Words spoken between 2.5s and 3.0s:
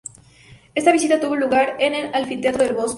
del Bosque.